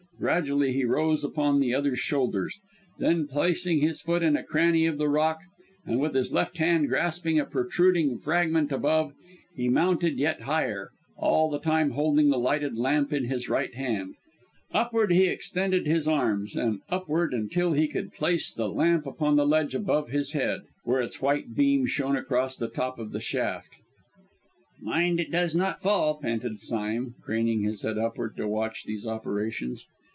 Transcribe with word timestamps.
Gradually 0.19 0.71
he 0.71 0.85
rose 0.85 1.23
upright 1.23 1.33
upon 1.33 1.59
the 1.59 1.73
other's 1.73 1.97
shoulders; 1.97 2.59
then, 2.99 3.25
placing 3.25 3.79
his 3.79 4.01
foot 4.01 4.21
in 4.21 4.37
a 4.37 4.43
cranny 4.43 4.85
of 4.85 4.99
the 4.99 5.09
rock, 5.09 5.39
and 5.83 5.99
with 5.99 6.13
his 6.13 6.31
left 6.31 6.57
hand 6.59 6.89
grasping 6.89 7.39
a 7.39 7.45
protruding 7.45 8.19
fragment 8.19 8.71
above, 8.71 9.13
he 9.55 9.67
mounted 9.67 10.19
yet 10.19 10.41
higher, 10.43 10.91
all 11.17 11.49
the 11.49 11.57
time 11.57 11.89
holding 11.91 12.29
the 12.29 12.37
lighted 12.37 12.77
lamp 12.77 13.11
in 13.11 13.25
his 13.25 13.49
right 13.49 13.73
hand. 13.73 14.13
Upward 14.71 15.11
he 15.11 15.25
extended 15.25 15.87
his 15.87 16.07
arms, 16.07 16.55
and 16.55 16.81
upward, 16.89 17.33
until 17.33 17.73
he 17.73 17.87
could 17.87 18.13
place 18.13 18.53
the 18.53 18.69
lamp 18.69 19.07
upon 19.07 19.37
the 19.37 19.47
ledge 19.47 19.73
above 19.73 20.09
his 20.11 20.33
head, 20.33 20.61
where 20.83 21.01
its 21.01 21.19
white 21.23 21.55
beam 21.55 21.87
shone 21.87 22.15
across 22.15 22.55
the 22.55 22.69
top 22.69 22.99
of 22.99 23.11
the 23.11 23.21
shaft. 23.21 23.71
"Mind 24.79 25.19
it 25.19 25.31
does 25.31 25.55
not 25.55 25.81
fall!" 25.81 26.19
panted 26.19 26.59
Sime, 26.59 27.15
craning 27.23 27.63
his 27.63 27.81
head 27.81 27.97
upward 27.97 28.37
to 28.37 28.47
watch 28.47 28.83
these 28.83 29.07
operations. 29.07 29.87